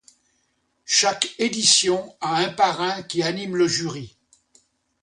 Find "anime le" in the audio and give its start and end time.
3.21-3.67